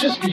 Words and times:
just 0.00 0.29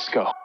Let's 0.00 0.08
go. 0.08 0.39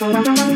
Thank 0.00 0.38
you. 0.38 0.47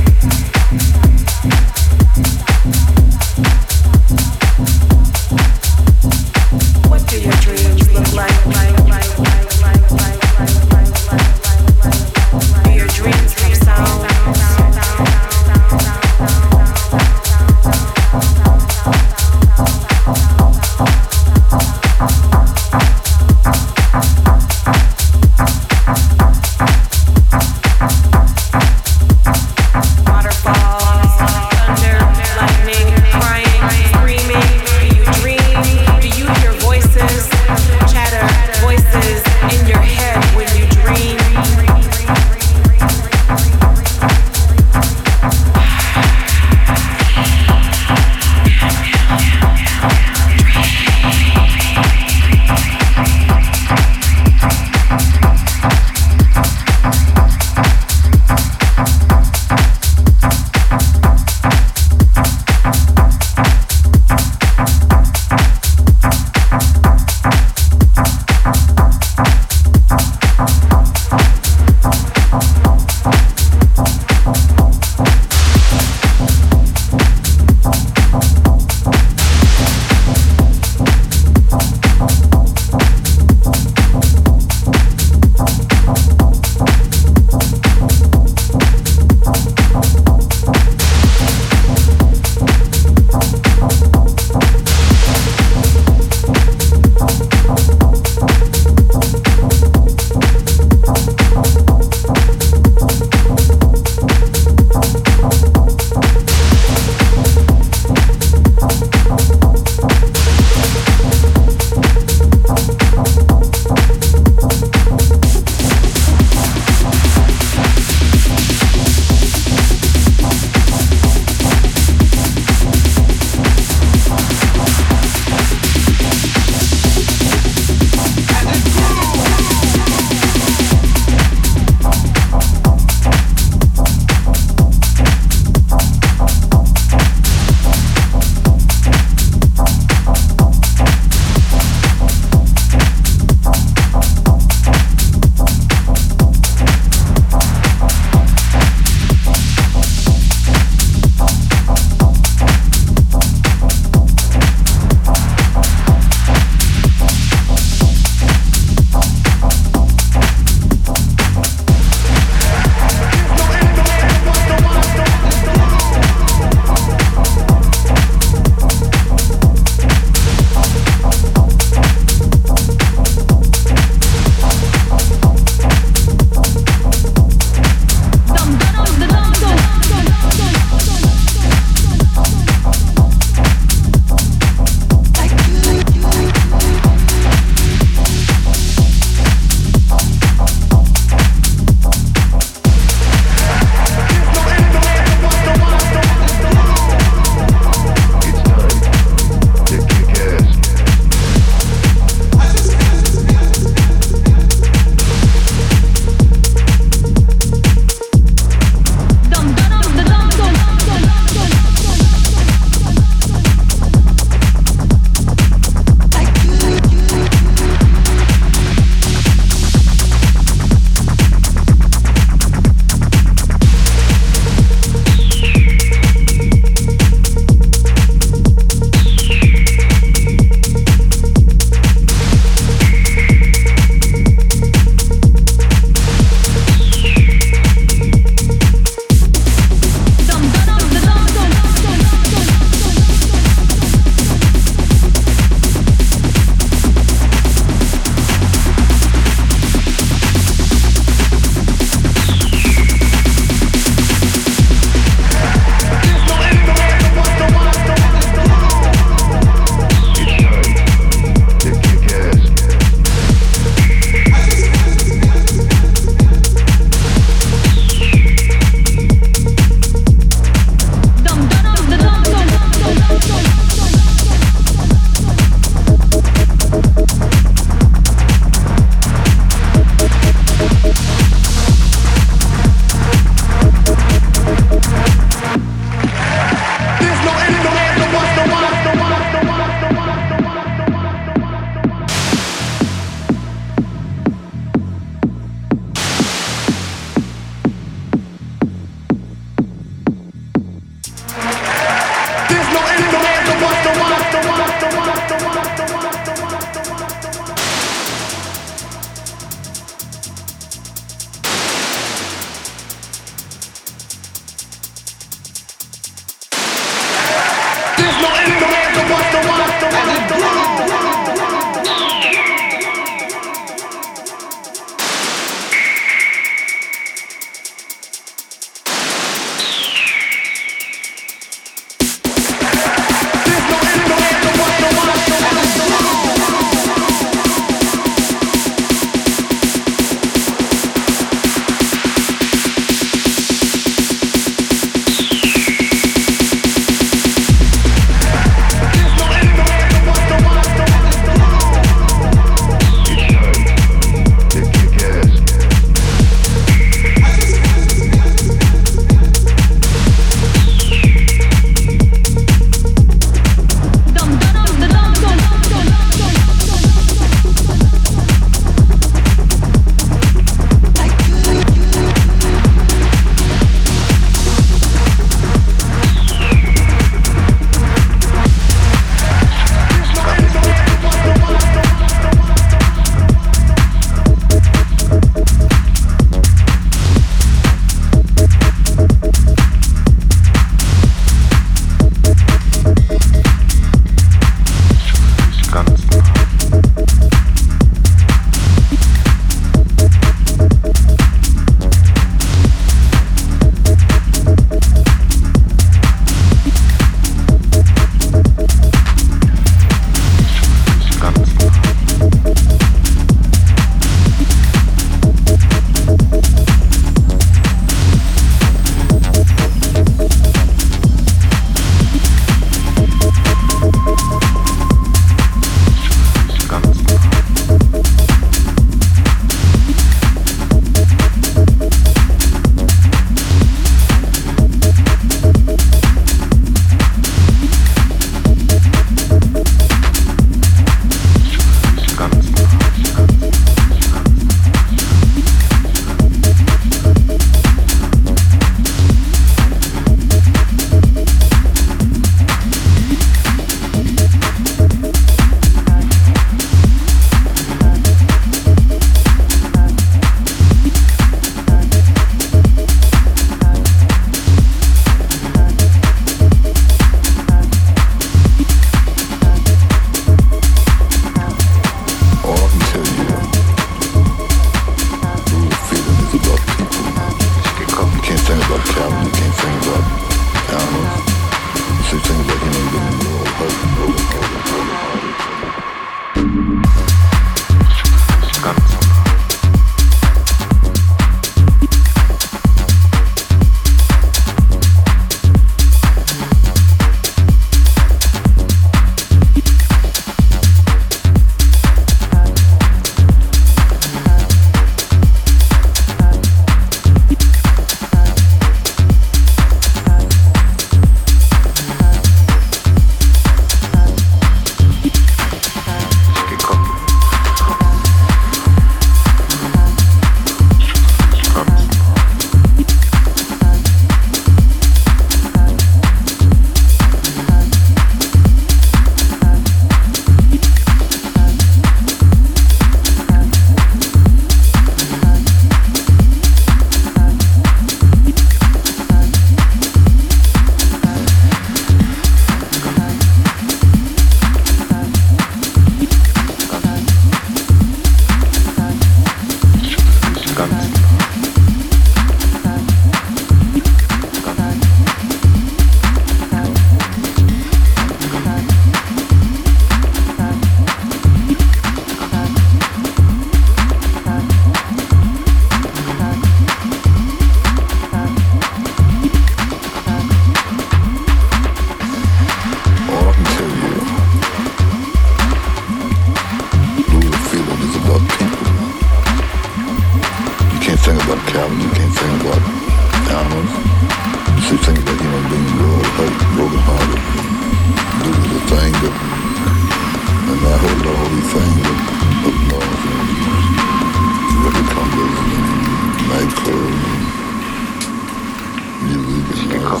か。 599.86 600.00